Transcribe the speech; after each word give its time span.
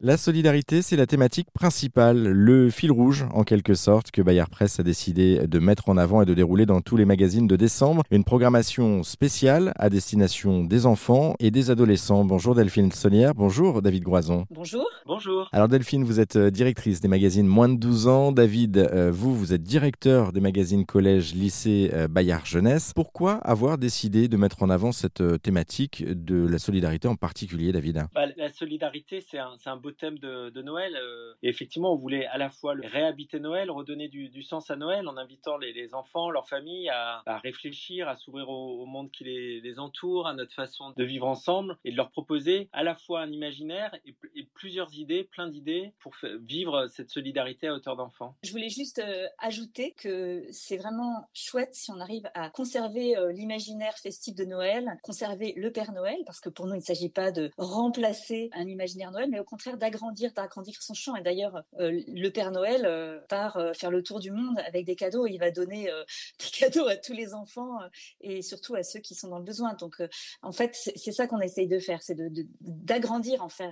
La 0.00 0.16
solidarité, 0.16 0.80
c'est 0.80 0.94
la 0.94 1.06
thématique 1.06 1.50
principale, 1.52 2.28
le 2.28 2.70
fil 2.70 2.92
rouge 2.92 3.26
en 3.34 3.42
quelque 3.42 3.74
sorte 3.74 4.12
que 4.12 4.22
Bayard 4.22 4.48
Presse 4.48 4.78
a 4.78 4.84
décidé 4.84 5.48
de 5.48 5.58
mettre 5.58 5.88
en 5.88 5.96
avant 5.96 6.22
et 6.22 6.24
de 6.24 6.34
dérouler 6.34 6.66
dans 6.66 6.80
tous 6.80 6.96
les 6.96 7.04
magazines 7.04 7.48
de 7.48 7.56
décembre. 7.56 8.04
Une 8.12 8.22
programmation 8.22 9.02
spéciale 9.02 9.72
à 9.74 9.90
destination 9.90 10.62
des 10.62 10.86
enfants 10.86 11.34
et 11.40 11.50
des 11.50 11.72
adolescents. 11.72 12.24
Bonjour 12.24 12.54
Delphine 12.54 12.92
Sonnière, 12.92 13.34
bonjour 13.34 13.82
David 13.82 14.04
Groison. 14.04 14.46
Bonjour. 14.52 14.88
Bonjour. 15.04 15.48
Alors 15.52 15.66
Delphine, 15.66 16.04
vous 16.04 16.20
êtes 16.20 16.36
euh, 16.36 16.50
directrice 16.50 17.00
des 17.00 17.08
magazines 17.08 17.48
moins 17.48 17.68
de 17.68 17.74
12 17.74 18.06
ans. 18.06 18.30
David, 18.30 18.76
euh, 18.76 19.10
vous, 19.10 19.34
vous 19.34 19.52
êtes 19.52 19.64
directeur 19.64 20.32
des 20.32 20.40
magazines 20.40 20.86
collège, 20.86 21.34
lycée, 21.34 21.90
euh, 21.92 22.06
Bayard 22.06 22.46
Jeunesse. 22.46 22.92
Pourquoi 22.94 23.32
avoir 23.38 23.78
décidé 23.78 24.28
de 24.28 24.36
mettre 24.36 24.62
en 24.62 24.70
avant 24.70 24.92
cette 24.92 25.24
thématique 25.42 26.04
de 26.06 26.46
la 26.46 26.60
solidarité 26.60 27.08
en 27.08 27.16
particulier, 27.16 27.72
David? 27.72 28.04
Bah, 28.14 28.26
La 28.36 28.52
solidarité, 28.52 29.24
c'est 29.28 29.38
un, 29.38 29.56
un 29.66 29.76
thème 29.92 30.18
de, 30.18 30.62
Noël. 30.62 30.96
Euh, 30.96 31.34
et 31.42 31.48
effectivement, 31.48 31.92
on 31.92 31.96
voulait 31.96 32.26
à 32.26 32.38
la 32.38 32.50
fois 32.50 32.74
réhabiter 32.76 33.40
Noël, 33.40 33.70
redonner 33.70 34.08
du, 34.08 34.42
sens 34.42 34.70
à 34.70 34.76
Noël 34.76 35.08
en 35.08 35.16
invitant 35.16 35.56
les, 35.56 35.94
enfants, 35.94 36.30
leurs 36.30 36.48
familles 36.48 36.88
à, 36.90 37.22
réfléchir, 37.42 38.08
à 38.08 38.16
s'ouvrir 38.16 38.48
au, 38.48 38.86
monde 38.86 39.10
qui 39.10 39.24
les, 39.24 39.78
entoure, 39.78 40.26
à 40.26 40.34
notre 40.34 40.54
façon 40.54 40.92
de 40.96 41.04
vivre 41.04 41.26
ensemble 41.26 41.78
et 41.84 41.92
de 41.92 41.96
leur 41.96 42.10
proposer 42.10 42.68
à 42.72 42.82
la 42.82 42.94
fois 42.94 43.20
un 43.20 43.30
imaginaire 43.30 43.94
et, 44.04 44.14
plusieurs 44.54 44.94
idées, 44.94 45.24
plein 45.24 45.48
d'idées 45.48 45.92
pour 46.00 46.14
vivre 46.40 46.86
cette 46.88 47.10
solidarité 47.10 47.68
à 47.68 47.74
hauteur 47.74 47.96
d'enfants. 47.96 48.34
Je 48.42 48.50
voulais 48.50 48.70
juste 48.70 48.98
euh, 48.98 49.26
ajouter 49.38 49.92
que 49.92 50.44
c'est 50.50 50.76
vraiment 50.76 51.28
chouette 51.32 51.74
si 51.74 51.90
on 51.90 52.00
arrive 52.00 52.28
à 52.34 52.50
conserver 52.50 53.16
euh, 53.16 53.32
l'imaginaire 53.32 53.96
festif 53.98 54.34
de 54.34 54.44
Noël, 54.44 54.98
conserver 55.02 55.52
le 55.56 55.70
Père 55.70 55.92
Noël, 55.92 56.18
parce 56.26 56.40
que 56.40 56.48
pour 56.48 56.66
nous, 56.66 56.74
il 56.74 56.78
ne 56.78 56.82
s'agit 56.82 57.10
pas 57.10 57.30
de 57.30 57.50
remplacer 57.56 58.50
un 58.52 58.66
imaginaire 58.66 59.10
Noël, 59.10 59.28
mais 59.30 59.40
au 59.40 59.44
contraire 59.44 59.77
d'agrandir, 59.78 60.32
d'agrandir 60.34 60.82
son 60.82 60.94
champ. 60.94 61.16
Et 61.16 61.22
d'ailleurs, 61.22 61.62
euh, 61.80 62.00
le 62.08 62.28
Père 62.30 62.50
Noël 62.50 62.82
euh, 62.84 63.18
part 63.28 63.56
euh, 63.56 63.72
faire 63.72 63.90
le 63.90 64.02
tour 64.02 64.20
du 64.20 64.30
monde 64.30 64.58
avec 64.66 64.84
des 64.84 64.96
cadeaux. 64.96 65.26
Il 65.26 65.38
va 65.38 65.50
donner 65.50 65.90
des 66.38 66.58
cadeaux 66.58 66.86
à 66.86 66.96
tous 66.96 67.12
les 67.12 67.34
enfants 67.34 67.78
et 68.20 68.42
surtout 68.42 68.74
à 68.74 68.82
ceux 68.82 69.00
qui 69.00 69.14
sont 69.14 69.28
dans 69.28 69.38
le 69.38 69.44
besoin. 69.44 69.74
Donc, 69.74 69.96
en 70.42 70.52
fait, 70.52 70.76
c'est 70.96 71.12
ça 71.12 71.26
qu'on 71.26 71.40
essaye 71.40 71.68
de 71.68 71.78
faire, 71.78 72.02
c'est 72.02 72.16
d'agrandir 72.60 73.42
en 73.42 73.48
fait 73.48 73.68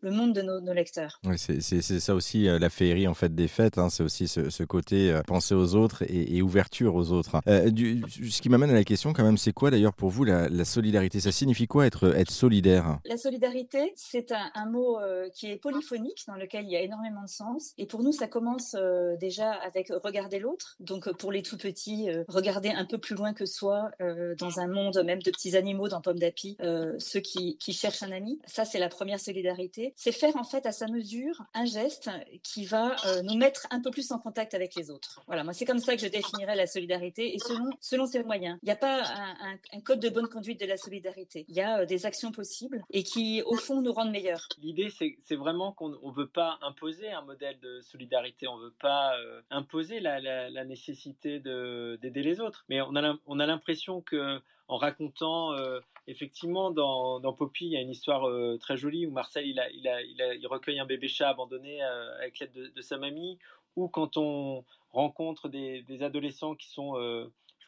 le 0.00 0.10
monde 0.10 0.32
de 0.32 0.42
nos, 0.42 0.72
lecteurs. 0.72 1.20
Oui, 1.24 1.38
c'est 1.38 1.60
ça 1.82 2.14
aussi 2.14 2.44
la 2.44 2.70
féerie 2.70 3.08
en 3.08 3.14
fait 3.14 3.34
des 3.34 3.48
fêtes. 3.48 3.78
Hein. 3.78 3.88
c'est 3.90 4.02
aussi 4.02 4.28
ce, 4.28 4.62
côté 4.64 5.18
penser 5.26 5.54
aux 5.54 5.74
autres 5.74 6.04
et, 6.08 6.42
ouverture 6.42 6.94
aux 6.94 7.10
autres. 7.10 7.36
Hein. 7.46 7.70
Du, 7.70 8.02
ce 8.30 8.40
qui 8.42 8.48
m'amène 8.48 8.70
à 8.70 8.74
la 8.74 8.84
question 8.84 9.12
quand 9.12 9.24
même, 9.24 9.38
c'est 9.38 9.52
quoi 9.52 9.70
d'ailleurs 9.70 9.94
pour 9.94 10.10
vous 10.10 10.24
la, 10.24 10.64
solidarité? 10.64 11.20
Ça 11.20 11.32
signifie 11.32 11.66
quoi 11.66 11.86
être, 11.86 12.14
être 12.16 12.30
solidaire? 12.30 12.98
La 13.04 13.16
solidarité, 13.16 13.92
c'est 13.96 14.32
un, 14.32 14.50
un, 14.54 14.66
mot 14.66 14.98
qui 15.34 15.47
est 15.47 15.47
polyphonique 15.56 16.24
dans 16.26 16.34
lequel 16.34 16.64
il 16.64 16.70
y 16.70 16.76
a 16.76 16.80
énormément 16.80 17.22
de 17.22 17.28
sens. 17.28 17.72
Et 17.78 17.86
pour 17.86 18.02
nous, 18.02 18.12
ça 18.12 18.28
commence 18.28 18.74
euh, 18.74 19.16
déjà 19.16 19.52
avec 19.52 19.92
regarder 20.04 20.38
l'autre. 20.38 20.76
Donc 20.80 21.08
euh, 21.08 21.12
pour 21.12 21.32
les 21.32 21.42
tout 21.42 21.56
petits, 21.56 22.10
euh, 22.10 22.24
regarder 22.28 22.70
un 22.70 22.84
peu 22.84 22.98
plus 22.98 23.14
loin 23.14 23.32
que 23.32 23.46
soi 23.46 23.90
dans 24.38 24.60
un 24.60 24.66
monde 24.66 25.02
même 25.04 25.22
de 25.22 25.30
petits 25.30 25.56
animaux 25.56 25.88
dans 25.88 26.00
Pomme 26.00 26.18
d'Api, 26.18 26.56
ceux 26.98 27.20
qui, 27.20 27.56
qui, 27.58 27.72
cherchent 27.72 28.02
un 28.02 28.12
ami. 28.12 28.40
Ça, 28.46 28.64
c'est 28.64 28.78
la 28.78 28.88
première 28.88 29.20
solidarité. 29.20 29.92
C'est 29.96 30.12
faire 30.12 30.36
en 30.36 30.44
fait 30.44 30.66
à 30.66 30.72
sa 30.72 30.86
mesure 30.86 31.42
un 31.54 31.64
geste 31.64 32.10
qui 32.42 32.64
va 32.64 32.96
nous 33.22 33.36
mettre 33.36 33.66
un 33.70 33.80
peu 33.80 33.90
plus 33.90 34.10
en 34.12 34.18
contact 34.18 34.54
avec 34.54 34.74
les 34.74 34.90
autres. 34.90 35.22
Voilà, 35.26 35.44
moi 35.44 35.52
c'est 35.52 35.64
comme 35.64 35.78
ça 35.78 35.94
que 35.94 36.02
je 36.02 36.08
définirais 36.08 36.56
la 36.56 36.66
solidarité 36.66 37.34
et 37.34 37.38
selon, 37.38 37.70
selon 37.80 38.06
ses 38.06 38.22
moyens. 38.22 38.58
Il 38.62 38.66
n'y 38.66 38.72
a 38.72 38.76
pas 38.76 39.02
un, 39.02 39.58
un, 39.72 39.80
code 39.80 40.00
de 40.00 40.08
bonne 40.08 40.28
conduite 40.28 40.60
de 40.60 40.66
la 40.66 40.76
solidarité. 40.76 41.44
Il 41.48 41.56
y 41.56 41.60
a 41.60 41.86
des 41.86 42.06
actions 42.06 42.32
possibles 42.32 42.82
et 42.90 43.02
qui 43.02 43.42
au 43.42 43.56
fond 43.56 43.80
nous 43.80 43.92
rendent 43.92 44.10
meilleurs. 44.10 44.48
L'idée 44.60 44.88
c'est 45.24 45.36
vraiment 45.38 45.72
qu'on 45.72 45.88
ne 45.88 46.12
veut 46.12 46.28
pas 46.28 46.58
imposer 46.62 47.10
un 47.10 47.22
modèle 47.22 47.58
de 47.60 47.80
solidarité, 47.80 48.48
on 48.48 48.58
ne 48.58 48.64
veut 48.64 48.74
pas 48.80 49.16
euh, 49.16 49.40
imposer 49.50 50.00
la, 50.00 50.64
nécessité 50.64 51.40
d'aider 51.40 52.22
les 52.22 52.40
autres. 52.40 52.64
Mais 52.68 52.80
on 52.82 52.94
a 52.96 53.46
l'impression 53.46 54.00
que 54.02 54.40
en 54.68 54.76
racontant, 54.76 55.54
euh, 55.54 55.80
effectivement, 56.06 56.70
dans, 56.70 57.32
Poppy, 57.32 57.66
il 57.66 57.72
y 57.72 57.76
a 57.76 57.80
une 57.80 57.90
histoire 57.90 58.28
euh, 58.28 58.58
très 58.58 58.76
jolie 58.76 59.06
où 59.06 59.10
Marcel, 59.10 59.46
il, 59.46 59.58
a, 59.58 59.70
il, 59.70 59.88
a, 59.88 60.02
il, 60.34 60.46
recueille 60.46 60.78
un 60.78 60.84
bébé 60.84 61.08
chat 61.08 61.30
abandonné 61.30 61.82
avec 61.82 62.38
l'aide 62.38 62.52
de, 62.52 62.82
sa 62.82 62.98
mamie, 62.98 63.38
ou 63.76 63.88
quand 63.88 64.18
on 64.18 64.64
rencontre 64.92 65.48
des 65.48 66.02
adolescents 66.02 66.54
qui 66.54 66.68
sont 66.68 66.94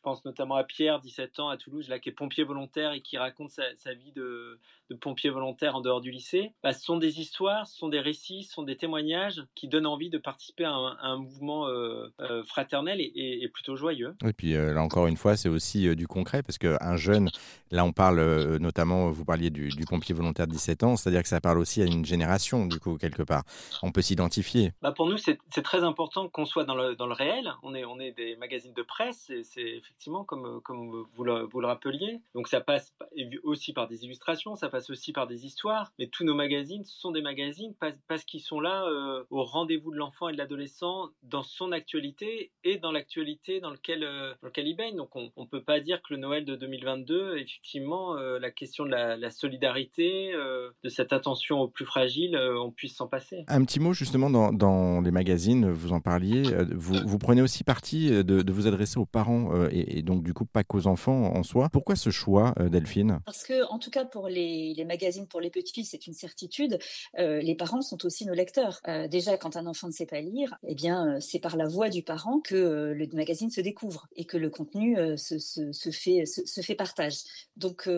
je 0.01 0.03
pense 0.03 0.25
notamment 0.25 0.55
à 0.55 0.65
Pierre, 0.65 0.99
17 0.99 1.41
ans, 1.41 1.51
à 1.51 1.59
Toulouse, 1.59 1.91
là, 1.91 1.99
qui 1.99 2.09
est 2.09 2.13
pompier 2.13 2.43
volontaire 2.43 2.93
et 2.93 3.03
qui 3.03 3.19
raconte 3.19 3.51
sa, 3.51 3.93
vie 3.93 4.13
de, 4.13 4.59
pompier 4.99 5.29
volontaire 5.29 5.77
en 5.77 5.83
dehors 5.83 6.01
du 6.01 6.11
lycée. 6.11 6.55
Bah, 6.63 6.73
ce 6.73 6.83
sont 6.83 6.97
des 6.97 7.21
histoires, 7.21 7.67
ce 7.67 7.77
sont 7.77 7.91
des 7.91 8.01
récits, 8.01 8.45
ce 8.45 8.55
sont 8.55 8.63
des 8.63 8.79
témoignages 8.79 9.43
qui 9.55 9.69
donnent 9.69 9.87
envie 9.87 10.09
de 10.09 10.17
participer 10.17 10.65
à 10.65 10.73
un, 10.73 11.19
mouvement 11.19 11.69
euh, 11.69 12.07
euh, 12.21 12.43
fraternel 12.45 12.99
et, 12.99 13.47
plutôt 13.53 13.77
joyeux. 13.77 14.17
Et 14.25 14.33
puis 14.33 14.55
euh, 14.55 14.73
là 14.73 14.83
encore 14.83 15.07
une 15.07 15.19
fois, 15.19 15.37
c'est 15.37 15.49
aussi 15.51 15.95
du 15.95 16.07
concret 16.07 16.43
parce 16.43 16.57
qu'un 16.57 16.97
jeune, 16.97 17.29
là 17.71 17.85
on 17.85 17.93
parle 17.93 18.57
notamment, 18.59 19.11
vous 19.11 19.25
parliez 19.27 19.51
du, 19.51 19.71
pompier 19.87 20.15
volontaire 20.15 20.47
de 20.47 20.53
17 20.53 20.83
ans, 20.85 20.97
c'est-à-dire 20.97 21.23
que 21.23 21.29
ça 21.29 21.43
parle 21.43 21.59
aussi 21.59 21.83
à 21.83 21.85
une 21.85 22.07
génération, 22.07 22.67
du 22.67 22.81
coup, 22.81 22.97
quelque 22.97 23.23
part. 23.23 23.43
On 23.83 23.93
peut 23.93 24.03
s'identifier. 24.03 24.73
Bah, 24.81 24.93
pour 24.93 25.07
nous, 25.07 25.19
c'est 25.19 25.63
très 25.63 25.83
important 25.83 26.29
qu'on 26.29 26.47
soit 26.47 26.65
dans 26.65 26.75
le, 26.75 26.95
dans 26.95 27.07
le 27.07 27.13
réel. 27.13 27.53
On 27.63 27.75
est, 27.75 27.85
on 27.85 27.99
est 28.01 28.13
des 28.13 28.37
magazines 28.37 28.73
de 28.73 28.83
presse 28.83 29.31
c'est 29.43 29.83
effectivement, 29.91 30.25
comme, 30.25 30.47
euh, 30.47 31.05
vous, 31.15 31.25
le, 31.25 31.67
rappeliez. 31.67 32.21
Donc 32.35 32.49
ça 32.49 32.61
passe 32.61 32.95
aussi 33.43 33.73
par 33.73 33.89
des 33.89 34.05
illustrations, 34.05 34.57
ça 34.57 34.69
passe 34.69 34.89
aussi 34.89 35.13
par 35.13 35.27
des 35.27 35.45
histoires. 35.45 35.93
Mais 35.99 36.07
tous 36.07 36.25
nos 36.25 36.35
magazines 36.35 36.85
sont 36.85 37.11
des 37.11 37.23
magazines 37.23 37.75
parce, 38.07 38.25
qu'ils 38.25 38.41
sont 38.41 38.61
là 38.61 38.85
euh, 38.85 39.25
au 39.31 39.45
rendez-vous 39.45 39.91
de 39.91 39.97
l'enfant 39.97 40.29
et 40.29 40.33
de 40.33 40.39
l'adolescent 40.39 41.11
dans 41.23 41.43
son 41.43 41.73
actualité 41.73 42.53
et 42.65 42.79
dans 42.79 42.93
l'actualité 42.93 43.61
dans, 43.61 43.71
lequel, 43.71 44.05
euh, 44.05 44.33
dans 44.43 44.51
il 44.57 44.77
baigne. 44.77 44.97
Donc 44.97 45.15
on 45.17 45.31
ne 45.37 45.47
peut 45.47 45.63
pas 45.63 45.81
dire 45.81 46.01
que 46.03 46.15
le 46.15 46.21
Noël 46.21 46.45
de 46.45 46.55
2022, 46.55 47.37
effectivement, 47.39 48.15
la 48.15 48.51
question 48.51 48.85
de 48.85 48.91
la, 48.91 49.31
solidarité, 49.31 50.33
de 50.33 50.89
cette 50.89 51.13
attention 51.13 51.61
aux 51.61 51.69
plus 51.69 51.85
fragiles, 51.85 52.37
on 52.37 52.71
puisse 52.71 52.97
s'en 52.97 53.07
passer. 53.07 53.45
Un 53.49 53.65
petit 53.65 53.81
mot 53.81 53.93
justement 53.93 54.31
dans, 54.31 55.01
les 55.01 55.11
magazines, 55.11 55.71
vous 55.71 55.93
en 55.93 56.01
parliez, 56.01 56.43
vous, 56.73 56.95
vous 57.07 57.19
prenez 57.19 57.43
aussi 57.43 57.65
parti 57.65 58.11
de, 58.11 58.23
de 58.23 58.53
vous 58.53 58.67
adresser 58.67 58.99
aux 58.99 59.07
parents 59.07 59.51
et, 59.71 59.80
et, 59.87 60.03
donc 60.03 60.23
du 60.23 60.35
coup 60.35 60.45
pas 60.45 60.65
qu'aux 60.65 60.87
enfants 60.87 61.35
en 61.35 61.43
soi. 61.43 61.69
Pourquoi 61.71 61.97
ce 61.97 62.11
choix, 62.11 62.55
euh, 62.59 62.69
Delphine? 62.69 63.21
Parce 63.25 63.45
que 63.45 63.65
en 63.71 63.79
tout 63.79 63.91
cas 63.91 64.05
pour 64.05 64.29
les, 64.29 64.75
magazines 64.87 65.27
pour 65.27 65.41
les 65.41 65.51
petits, 65.51 65.85
c'est 65.85 66.07
une 66.07 66.15
certitude. 66.15 66.79
Euh, 67.19 67.41
les 67.41 67.55
parents 67.55 67.83
sont 67.83 68.05
aussi 68.05 68.27
nos 68.27 68.35
lecteurs. 68.35 68.81
Euh, 68.89 69.09
déjà, 69.09 69.37
quand 69.37 69.57
un 69.57 69.67
enfant 69.67 69.87
ne 69.87 69.93
sait 69.93 70.07
pas 70.07 70.21
lire, 70.21 70.57
eh 70.67 70.75
bien 70.75 71.21
c'est 71.21 71.39
par 71.39 71.57
la 71.57 71.67
voix 71.67 71.89
du 71.89 72.03
parent 72.03 72.41
que 72.41 72.93
le 72.97 73.07
magazine 73.13 73.51
se 73.51 73.61
découvre 73.61 74.09
et 74.17 74.25
que 74.25 74.37
le 74.37 74.51
contenu 74.51 74.97
se, 75.17 75.91
fait 75.91 76.25
se, 76.27 76.61
fait 76.61 76.75
partage. 76.75 77.19
Donc 77.57 77.89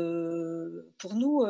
pour 0.99 1.14
nous, 1.14 1.44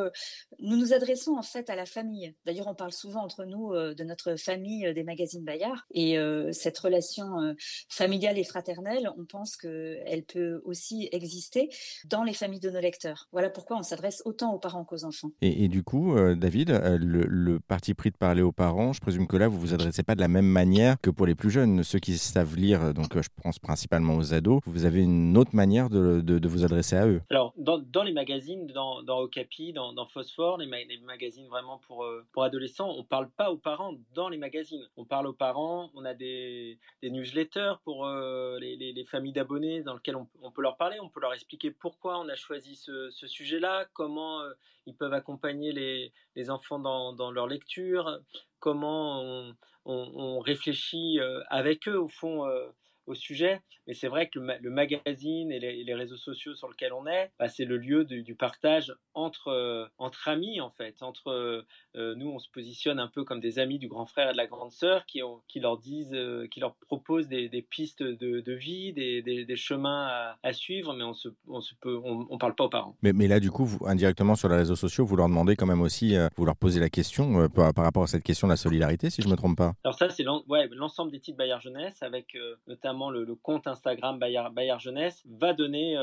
nous 0.59 0.77
nous 0.77 0.93
adressons 0.93 1.35
en 1.37 1.41
fait 1.41 1.69
à 1.69 1.75
la 1.75 1.85
famille. 1.85 2.33
D'ailleurs, 2.45 2.67
on 2.67 2.75
parle 2.75 2.91
souvent 2.91 3.21
entre 3.21 3.45
nous 3.45 3.73
de 3.73 4.03
notre 4.03 4.35
famille 4.35 4.93
des 4.93 5.03
magazines 5.03 5.43
Bayard 5.43 5.85
et 5.91 6.17
cette 6.51 6.77
relation 6.77 7.55
familiale 7.89 8.37
et 8.37 8.43
fraternelle, 8.43 9.09
on 9.17 9.25
pense 9.25 9.57
qu'elle 9.57 10.22
peut 10.23 10.61
aussi 10.65 11.09
exister 11.11 11.69
dans 12.05 12.23
les 12.23 12.33
familles 12.33 12.59
de 12.59 12.69
nos 12.69 12.79
lecteurs. 12.79 13.27
Voilà 13.31 13.49
pourquoi 13.49 13.77
on 13.77 13.83
s'adresse 13.83 14.21
autant 14.25 14.53
aux 14.53 14.59
parents 14.59 14.83
qu'aux 14.83 15.05
enfants. 15.05 15.31
Et, 15.41 15.67
du 15.67 15.83
coup, 15.83 16.15
euh, 16.15 16.35
David, 16.35 16.71
euh, 16.71 16.97
le, 16.99 17.59
parti 17.59 17.93
pris 17.93 18.11
de 18.11 18.17
parler 18.17 18.41
aux 18.41 18.51
parents, 18.51 18.93
je 18.93 19.01
présume 19.01 19.27
que 19.27 19.37
là, 19.37 19.47
vous 19.47 19.59
vous 19.59 19.73
adressez 19.73 20.03
pas 20.03 20.15
de 20.15 20.21
la 20.21 20.27
même 20.27 20.45
manière 20.45 20.99
que 21.01 21.09
pour 21.09 21.25
les 21.25 21.35
plus 21.35 21.49
jeunes, 21.49 21.83
ceux 21.83 21.99
qui 21.99 22.17
savent 22.17 22.55
lire, 22.55 22.93
donc 22.93 23.15
euh, 23.15 23.21
je 23.21 23.29
pense 23.41 23.59
principalement 23.59 24.15
aux 24.15 24.33
ados, 24.33 24.61
vous 24.65 24.85
avez 24.85 25.01
une 25.01 25.37
autre 25.37 25.55
manière 25.55 25.89
de, 25.89 26.21
de, 26.21 26.47
vous 26.47 26.63
adresser 26.63 26.95
à 26.95 27.07
eux. 27.07 27.21
Alors, 27.29 27.52
dans, 27.63 28.03
les 28.03 28.13
magazines, 28.13 28.67
dans, 28.67 29.01
dans 29.03 29.19
Okapi, 29.21 29.73
dans, 29.73 30.05
Phosphore, 30.07 30.57
les, 30.57 30.67
magazines 31.01 31.47
vraiment 31.47 31.79
pour, 31.87 32.05
pour 32.31 32.43
adolescents, 32.43 32.89
on 32.89 33.03
parle 33.03 33.29
pas 33.29 33.51
aux 33.51 33.57
parents 33.57 33.95
dans 34.13 34.29
les 34.29 34.37
magazines. 34.37 34.85
On 34.97 35.05
parle 35.05 35.27
aux 35.27 35.33
parents, 35.33 35.89
on 35.95 36.05
a 36.05 36.13
des, 36.13 36.77
newsletters 37.01 37.75
pour 37.83 38.07
les, 38.07 38.75
les, 38.75 38.93
les, 38.93 39.05
familles 39.05 39.33
d'abonnés 39.33 39.81
dans 39.83 39.95
lesquelles 39.95 40.15
on, 40.15 40.51
peut 40.51 40.61
leur 40.61 40.77
parler, 40.77 40.99
on 40.99 41.09
peut 41.09 41.21
leur 41.21 41.33
expliquer 41.33 41.71
pourquoi 41.71 42.19
on 42.19 42.29
a 42.29 42.35
choisi 42.35 42.75
ce, 42.75 43.09
sujet-là, 43.27 43.85
comment 43.93 44.41
euh, 44.41 44.53
ils 44.85 44.95
peuvent 44.95 45.13
accompagner 45.13 45.71
les, 45.71 46.49
enfants 46.49 46.79
dans, 46.79 47.31
leur 47.31 47.47
lecture, 47.47 48.19
comment 48.59 49.53
on, 49.85 50.39
réfléchit 50.39 51.19
euh, 51.19 51.41
avec 51.49 51.87
eux, 51.87 51.99
au 51.99 52.09
fond, 52.09 52.45
euh, 52.45 52.67
au 53.07 53.15
sujet. 53.15 53.61
Mais 53.87 53.93
c'est 53.93 54.07
vrai 54.07 54.29
que 54.29 54.39
le, 54.39 54.69
magazine 54.69 55.51
et 55.51 55.59
les, 55.59 55.93
réseaux 55.93 56.17
sociaux 56.17 56.55
sur 56.55 56.69
lesquels 56.69 56.93
on 56.93 57.05
est, 57.05 57.31
bah, 57.37 57.49
c'est 57.49 57.65
le 57.65 57.77
lieu 57.77 58.05
du 58.05 58.35
partage 58.35 58.93
entre, 59.13 59.89
entre 59.97 60.27
amis, 60.29 60.61
en 60.61 60.69
fait. 60.71 61.03
Entre 61.03 61.65
nous, 61.95 62.29
on 62.29 62.39
se 62.39 62.49
positionne 62.49 62.99
un 62.99 63.07
peu 63.07 63.23
comme 63.23 63.41
des 63.41 63.59
amis 63.59 63.79
du 63.79 63.87
grand 63.87 64.05
frère 64.05 64.29
et 64.29 64.31
de 64.31 64.37
la 64.37 64.47
grande 64.47 64.71
sœur 64.71 65.05
qui, 65.05 65.21
ont, 65.21 65.41
qui 65.47 65.59
leur 65.59 65.77
disent, 65.77 66.17
qui 66.51 66.59
leur 66.59 66.75
proposent 66.75 67.27
des, 67.27 67.67
pistes 67.69 68.03
de, 68.03 68.53
vie, 68.53 68.93
des, 68.93 69.21
des, 69.21 69.55
chemins 69.55 70.35
à, 70.41 70.53
suivre, 70.53 70.93
mais 70.93 71.03
on 71.03 71.13
se, 71.13 71.29
on 71.47 71.61
se 71.61 71.73
peut, 71.75 71.99
on, 72.03 72.37
parle 72.37 72.55
pas 72.55 72.65
aux 72.65 72.69
parents. 72.69 72.95
Mais, 73.01 73.11
mais 73.13 73.27
là, 73.27 73.39
du 73.39 73.51
coup, 73.51 73.65
vous, 73.65 73.85
indirectement 73.85 74.35
sur 74.35 74.49
les 74.49 74.55
réseaux 74.55 74.75
sociaux, 74.75 75.05
vous 75.05 75.15
leur 75.15 75.27
demandez 75.27 75.55
quand 75.55 75.65
même 75.65 75.81
aussi, 75.81 76.15
vous 76.37 76.45
leur 76.45 76.55
posez 76.55 76.79
la 76.79 76.89
question 76.89 77.49
par, 77.49 77.73
par, 77.73 77.83
rapport 77.83 78.03
à 78.03 78.07
cette 78.07 78.23
question 78.23 78.47
de 78.47 78.53
la 78.53 78.57
solidarité, 78.57 79.09
si 79.09 79.21
je 79.21 79.27
me 79.27 79.35
trompe 79.35 79.57
pas. 79.57 79.73
Alors 79.83 79.95
ça, 79.95 80.09
c'est 80.09 80.23
l'ensemble 80.23 81.11
des 81.11 81.19
titres 81.19 81.37
Bayard 81.37 81.61
Jeunesse, 81.61 82.01
avec 82.01 82.37
notamment 82.67 82.92
le, 83.09 83.35
compte 83.35 83.67
Instagram 83.67 84.19
Bayard, 84.19 84.79
Jeunesse, 84.79 85.23
va 85.25 85.53
donner 85.53 85.93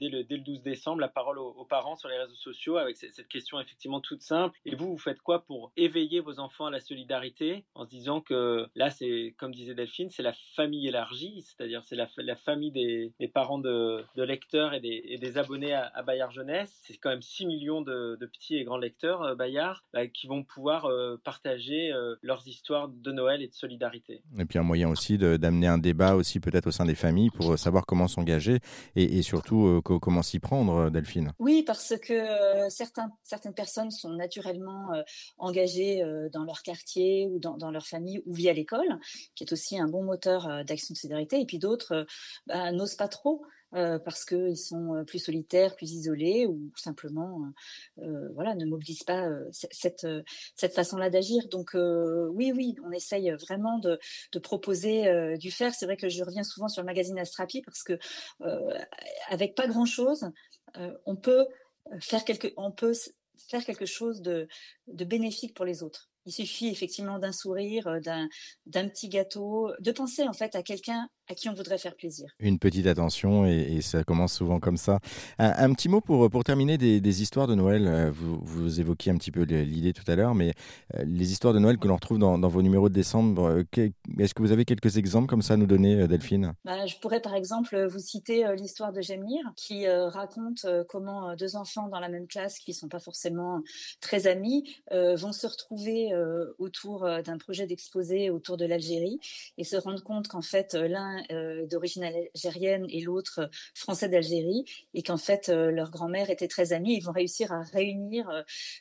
dès, 0.00 0.08
le, 0.08 0.24
dès 0.24 0.36
le 0.36 0.42
12 0.42 0.62
décembre 0.62 1.00
la 1.00 1.08
parole 1.08 1.38
aux, 1.38 1.64
parents 1.64 1.96
sur 1.96 2.08
les 2.08 2.18
réseaux 2.18 2.34
sociaux 2.34 2.76
avec 2.76 2.96
cette, 2.96 3.28
question 3.28 3.60
effectivement 3.60 4.00
toute 4.00 4.22
simple. 4.22 4.58
Et 4.64 4.74
vous, 4.74 4.90
vous 4.90 4.98
faites 4.98 5.20
quoi 5.20 5.44
pour 5.44 5.72
éveiller 5.76 6.20
vos 6.20 6.38
enfants 6.38 6.66
à 6.66 6.70
la 6.70 6.80
solidarité 6.80 7.64
en 7.74 7.84
se 7.84 7.90
disant 7.90 8.20
que 8.20 8.66
là, 8.74 8.90
c'est 8.90 9.34
comme 9.38 9.52
disait 9.52 9.74
Delphine, 9.74 10.10
c'est 10.10 10.22
la 10.22 10.34
famille 10.54 10.86
élargie, 10.88 11.42
c'est-à-dire 11.42 11.82
c'est 11.84 11.96
la, 11.96 12.36
famille 12.36 12.72
des, 12.72 13.28
parents 13.28 13.58
de, 13.58 14.04
lecteurs 14.16 14.74
et 14.74 14.80
des, 14.80 15.38
abonnés 15.38 15.74
à, 15.74 16.02
Bayard 16.02 16.32
Jeunesse. 16.32 16.80
C'est 16.84 16.96
quand 16.96 17.10
même 17.10 17.22
6 17.22 17.46
millions 17.46 17.82
de, 17.82 18.18
petits 18.32 18.56
et 18.56 18.64
grands 18.64 18.78
lecteurs 18.78 19.22
euh, 19.22 19.34
Bayard 19.34 19.84
bah, 19.92 20.06
qui 20.06 20.26
vont 20.26 20.42
pouvoir 20.42 20.86
euh, 20.86 21.20
partager 21.24 21.92
euh, 21.92 22.16
leurs 22.22 22.46
histoires 22.48 22.88
de 22.88 23.12
Noël 23.12 23.42
et 23.42 23.48
de 23.48 23.54
solidarité. 23.54 24.22
Et 24.38 24.44
puis 24.44 24.58
un 24.58 24.62
moyen 24.62 24.88
aussi 24.88 25.18
d'amener 25.18 25.66
un 25.66 25.78
débat 25.78 26.14
aussi 26.14 26.23
peut-être 26.40 26.66
au 26.66 26.70
sein 26.70 26.84
des 26.84 26.94
familles 26.94 27.30
pour 27.30 27.58
savoir 27.58 27.86
comment 27.86 28.08
s'engager 28.08 28.58
et, 28.96 29.22
surtout 29.22 29.80
comment 29.82 30.22
s'y 30.22 30.38
prendre, 30.38 30.90
Delphine. 30.90 31.32
Oui, 31.38 31.62
parce 31.62 31.94
que 31.98 32.12
euh, 32.12 32.68
certains, 32.70 33.12
certaines 33.22 33.54
personnes 33.54 33.90
sont 33.90 34.10
naturellement 34.10 34.92
euh, 34.92 35.02
engagées 35.38 36.02
euh, 36.02 36.28
dans 36.30 36.44
leur 36.44 36.62
quartier 36.62 37.26
ou 37.26 37.38
dans, 37.38 37.70
leur 37.70 37.86
famille 37.86 38.22
ou 38.26 38.32
via 38.32 38.52
l'école, 38.52 38.98
qui 39.34 39.44
est 39.44 39.52
aussi 39.52 39.78
un 39.78 39.88
bon 39.88 40.04
moteur 40.04 40.64
d'action 40.64 40.92
de 40.92 40.98
solidarité, 40.98 41.40
et 41.40 41.46
puis 41.46 41.58
d'autres 41.58 42.06
bah, 42.46 42.72
n'osent 42.72 42.96
pas 42.96 43.08
trop. 43.08 43.42
Parce 44.04 44.24
qu'ils 44.24 44.56
sont 44.56 45.04
plus 45.06 45.18
solitaires, 45.18 45.74
plus 45.76 45.92
isolés, 45.92 46.46
ou 46.46 46.70
simplement, 46.76 47.40
voilà, 48.34 48.54
ne 48.54 48.66
mobilisent 48.66 49.02
pas 49.04 49.28
cette, 49.50 50.06
cette 50.54 50.74
façon-là 50.74 51.10
d'agir. 51.10 51.48
Donc 51.48 51.72
oui, 51.74 52.52
oui, 52.54 52.76
on 52.84 52.92
essaye 52.92 53.30
vraiment 53.32 53.78
de, 53.78 53.98
proposer 54.38 55.36
du 55.38 55.50
faire. 55.50 55.74
C'est 55.74 55.86
vrai 55.86 55.96
que 55.96 56.08
je 56.08 56.22
reviens 56.22 56.44
souvent 56.44 56.68
sur 56.68 56.82
le 56.82 56.86
magazine 56.86 57.18
Astrapi 57.18 57.62
parce 57.62 57.82
que 57.82 57.98
avec 59.28 59.54
pas 59.54 59.66
grand-chose, 59.66 60.30
on 61.06 61.16
peut 61.16 61.46
faire 62.00 62.24
quelque, 62.24 62.52
on 62.56 62.70
peut 62.70 62.94
faire 63.48 63.64
quelque 63.64 63.86
chose 63.86 64.22
de, 64.22 64.48
bénéfique 64.86 65.54
pour 65.54 65.64
les 65.64 65.82
autres. 65.82 66.10
Il 66.26 66.32
suffit 66.32 66.68
effectivement 66.68 67.18
d'un 67.18 67.32
sourire, 67.32 67.86
euh, 67.86 68.00
d'un 68.66 68.88
petit 68.88 69.08
gâteau, 69.08 69.70
de 69.78 69.92
penser 69.92 70.26
en 70.26 70.32
fait 70.32 70.54
à 70.54 70.62
quelqu'un 70.62 71.08
à 71.28 71.34
qui 71.34 71.48
on 71.48 71.54
voudrait 71.54 71.78
faire 71.78 71.94
plaisir. 71.94 72.30
Une 72.38 72.58
petite 72.58 72.86
attention 72.86 73.46
et, 73.46 73.80
ça 73.80 74.04
commence 74.04 74.32
souvent 74.32 74.60
comme 74.60 74.76
ça. 74.76 75.00
Un, 75.38 75.72
petit 75.74 75.88
mot 75.88 76.00
pour, 76.00 76.30
pour 76.30 76.44
terminer 76.44 76.78
des, 76.78 77.22
histoires 77.22 77.46
de 77.46 77.54
Noël. 77.54 77.86
Euh, 77.86 78.10
vous, 78.10 78.40
vous, 78.42 78.80
évoquiez 78.80 79.12
un 79.12 79.16
petit 79.16 79.30
peu 79.30 79.42
l'idée 79.42 79.92
tout 79.92 80.04
à 80.06 80.16
l'heure, 80.16 80.34
mais 80.34 80.52
euh, 80.94 81.04
les 81.06 81.32
histoires 81.32 81.52
de 81.52 81.58
Noël 81.58 81.78
que 81.78 81.86
l'on 81.86 81.96
retrouve 81.96 82.18
dans, 82.18 82.38
vos 82.48 82.62
numéros 82.62 82.88
de 82.88 82.94
décembre, 82.94 83.62
est-ce 84.18 84.34
que 84.34 84.42
vous 84.42 84.52
avez 84.52 84.64
quelques 84.64 84.96
exemples 84.96 85.28
comme 85.28 85.42
ça 85.42 85.54
à 85.54 85.56
nous 85.56 85.66
donner, 85.66 86.06
Delphine? 86.08 86.54
Bah, 86.64 86.86
Je 86.86 86.96
pourrais 86.96 87.20
par 87.20 87.34
exemple 87.34 87.86
vous 87.86 87.98
citer 87.98 88.44
l'histoire 88.56 88.92
de 88.92 89.00
Jamir 89.00 89.40
qui 89.56 89.88
raconte 89.88 90.66
comment 90.88 91.34
deux 91.36 91.56
enfants 91.56 91.88
dans 91.88 92.00
la 92.00 92.08
même 92.08 92.26
classe 92.26 92.58
qui 92.58 92.70
ne 92.70 92.76
sont 92.76 92.88
pas 92.88 93.00
forcément 93.00 93.60
très 94.00 94.26
amis 94.26 94.64
vont 94.90 95.32
se 95.32 95.46
retrouver 95.46 96.12
euh, 96.12 96.52
autour 96.58 97.04
euh, 97.04 97.22
d'un 97.22 97.38
projet 97.38 97.66
d'exposé 97.66 98.30
autour 98.30 98.56
de 98.56 98.64
l'Algérie 98.64 99.18
et 99.58 99.64
se 99.64 99.76
rendre 99.76 100.02
compte 100.02 100.28
qu'en 100.28 100.42
fait 100.42 100.74
euh, 100.74 100.88
l'un 101.14 101.62
est 101.62 101.66
d'origine 101.66 102.04
algérienne 102.04 102.86
et 102.88 103.00
l'autre 103.00 103.50
français 103.74 104.08
d'Algérie 104.08 104.64
et 104.94 105.02
qu'en 105.02 105.16
fait 105.16 105.48
leur 105.48 105.90
grand-mère 105.90 106.30
était 106.30 106.48
très 106.48 106.72
amie. 106.72 106.96
Ils 106.96 107.02
vont 107.02 107.12
réussir 107.12 107.52
à 107.52 107.62
réunir 107.62 108.30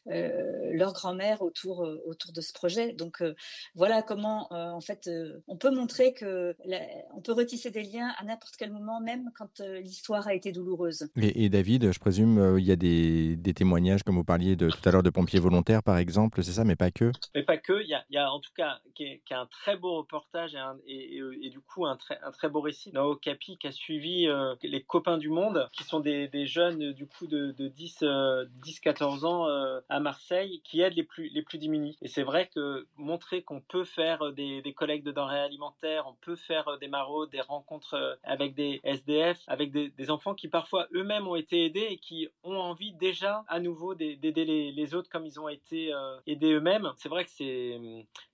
leur 0.06 0.94
grand-mère 0.94 1.42
autour 1.42 1.88
autour 2.06 2.34
de 2.34 2.42
ce 2.42 2.54
projet. 2.54 2.94
Donc 2.94 3.24
voilà 3.76 4.02
comment 4.02 4.48
en 4.52 4.82
fait 4.82 5.10
on 5.48 5.58
peut 5.58 5.72
montrer 5.72 6.14
que 6.14 6.56
on 7.14 7.22
peut 7.22 7.34
retisser 7.34 7.72
des 7.72 7.84
liens 7.84 8.14
à 8.18 8.24
n'importe 8.24 8.56
quel 8.58 8.72
moment, 8.72 9.02
même 9.02 9.32
quand 9.36 9.60
l'histoire 9.82 10.28
a 10.28 10.34
été 10.34 10.52
douloureuse. 10.52 11.08
Et, 11.16 11.50
David, 11.50 11.92
je 11.92 12.00
présume 12.00 12.58
il 12.58 12.66
y 12.66 12.72
a 12.72 12.76
des, 12.76 13.36
des, 13.36 13.54
témoignages 13.54 14.04
comme 14.04 14.16
vous 14.16 14.24
parliez 14.24 14.56
de, 14.56 14.70
tout 14.70 14.90
à 14.90 14.92
l'heure 14.92 15.04
de 15.04 15.10
pompiers 15.10 15.40
volontaires 15.40 15.84
par 15.84 15.98
exemple, 15.98 16.44
c'est 16.44 16.54
ça, 16.54 16.64
mais 16.64 16.76
pas 16.76 16.92
que? 16.92 17.12
Mais 17.36 17.44
pas 17.44 17.58
que. 17.58 17.82
Il 17.82 17.90
y 17.90 17.94
a, 17.94 18.04
y 18.10 18.18
a 18.18 18.32
en 18.32 18.40
tout 18.40 18.52
cas 18.56 18.80
qui 18.96 19.04
est, 19.04 19.22
qui 19.26 19.34
est, 19.34 19.36
un 19.36 19.46
très 19.48 19.78
beau 19.78 19.98
reportage 19.98 20.56
et, 20.86 21.18
et, 21.18 21.22
et, 21.44 21.50
du 21.50 21.60
coup 21.60 21.86
un 21.86 21.98
très, 21.98 22.18
un 22.26 22.32
très 22.32 22.50
beau 22.50 22.62
récit. 22.62 22.92
Nao 22.92 23.16
Capi 23.16 23.58
qui 23.58 23.68
a 23.68 23.72
suivi 23.72 24.28
euh, 24.28 24.56
les 24.64 24.84
copains 24.84 25.18
du 25.18 25.30
monde, 25.30 25.70
qui 25.74 25.84
sont 25.84 26.00
des, 26.00 26.30
jeunes 26.46 26.94
du 26.94 27.08
coup 27.08 27.28
de, 27.28 27.52
de 27.52 27.68
10, 27.68 28.04
10 28.64 28.80
14 28.80 29.26
ans 29.26 29.48
euh, 29.48 29.80
à 29.90 30.00
Marseille, 30.00 30.62
qui 30.64 30.82
aident 30.82 30.96
les 30.96 31.04
plus, 31.04 31.30
les 31.30 31.42
plus 31.42 31.58
démunis. 31.58 31.98
Et 32.02 32.08
c'est 32.08 32.24
vrai 32.24 32.50
que 32.54 32.88
montrer 32.98 33.44
qu'on 33.44 33.62
peut 33.62 33.84
faire 33.84 34.34
des, 34.34 34.62
des 34.62 34.74
collègues 34.74 35.04
de 35.04 35.12
denrées 35.12 35.40
alimentaires, 35.40 36.06
on 36.08 36.16
peut 36.22 36.36
faire 36.36 36.78
des 36.80 36.88
maraudes, 36.88 37.30
des 37.30 37.42
rencontres 37.42 38.20
avec 38.24 38.56
des 38.56 38.82
SDF, 38.84 39.40
avec 39.48 39.72
des, 39.72 39.92
enfants 40.10 40.36
qui 40.36 40.48
parfois 40.48 40.88
eux-mêmes 40.94 41.28
ont 41.28 41.36
été 41.36 41.66
aidés 41.66 41.88
et 41.90 41.98
qui 41.98 42.28
ont 42.44 42.58
envie 42.58 42.94
déjà 42.94 43.44
à 43.48 43.60
nouveau 43.60 43.96
d'aider 43.96 44.46
les, 44.46 44.72
les, 44.72 44.96
autres 44.96 45.10
comme 45.10 45.26
ils 45.26 45.40
ont 45.40 45.48
été 45.48 45.94
euh, 45.94 46.18
aidés 46.28 46.52
eux-mêmes. 46.52 46.92
C'est 46.98 47.10
vrai 47.10 47.24
que 47.24 47.32
c'est 47.32 47.80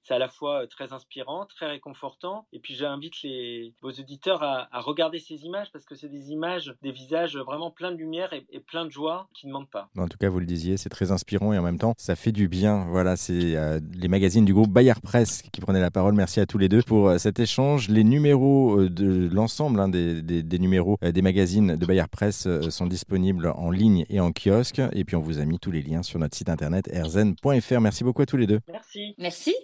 à 0.10 0.18
la 0.18 0.28
fois 0.28 0.66
très 0.68 0.92
inspirant, 0.94 1.46
très 1.46 1.68
réconfortant. 1.68 2.48
Et 2.52 2.60
puis 2.60 2.74
j'invite 2.74 3.22
les, 3.22 3.74
vos 3.82 3.92
auditeurs 3.92 4.44
à, 4.44 4.68
regarder 4.82 5.20
ces 5.20 5.46
images 5.46 5.68
parce 5.72 5.86
que 5.86 5.96
c'est 5.96 6.08
des 6.10 6.32
images, 6.32 6.74
des 6.82 6.92
visages 6.92 7.38
vraiment 7.38 7.72
pleins 7.72 7.92
de 7.92 7.98
lumière 7.98 8.34
et, 8.34 8.60
plein 8.60 8.86
de 8.86 8.92
joie 8.92 9.28
qui 9.34 9.48
ne 9.48 9.54
mentent 9.54 9.70
pas. 9.70 9.90
En 9.98 10.08
tout 10.08 10.18
cas, 10.18 10.30
vous 10.30 10.40
le 10.40 10.46
disiez, 10.46 10.78
c'est 10.78 10.90
très 10.90 11.12
inspirant 11.12 11.54
et 11.54 11.58
en 11.58 11.64
même 11.64 11.80
temps, 11.80 11.94
ça 11.98 12.16
fait 12.16 12.32
du 12.32 12.48
bien. 12.48 12.86
Voilà, 12.90 13.16
c'est 13.16 13.56
les 13.94 14.08
magazines 14.08 14.46
du 14.46 14.54
groupe 14.54 14.70
Bayard 14.70 15.02
Presse 15.02 15.42
qui 15.52 15.62
prenaient 15.62 15.80
la 15.80 15.92
parole. 15.92 16.14
Merci 16.14 16.40
à 16.40 16.46
tous 16.46 16.58
les 16.58 16.70
deux 16.70 16.82
pour 16.84 17.20
cet 17.20 17.40
échange. 17.40 17.90
Les 17.90 18.04
numéros 18.04 18.88
de 18.88 19.30
l'ensemble 19.34 19.80
hein, 19.80 19.90
des, 19.90 20.22
des, 20.22 20.60
numéros 20.60 20.98
des 21.02 21.22
magazines 21.22 21.76
de 21.76 21.86
Bayard 21.86 22.10
Presse 22.10 22.48
sont 22.70 22.88
disponibles 22.88 23.54
en 23.56 23.72
ligne 23.72 24.06
et 24.10 24.20
en 24.20 24.32
kiosque. 24.32 24.82
Et 24.94 25.04
puis 25.04 25.16
on 25.16 25.22
vous 25.22 25.40
a 25.40 25.46
mis 25.46 25.60
tous 25.60 25.72
les 25.72 25.82
liens 25.82 26.04
sur 26.04 26.20
notre 26.20 26.36
site 26.36 26.50
internet 26.50 26.88
erzen.fr. 26.92 27.82
Merci 27.82 28.04
beaucoup 28.04 28.22
à 28.22 28.26
tous 28.26 28.38
les 28.38 28.48
deux. 28.48 28.60
Merci. 28.68 29.16
Merci. 29.18 29.56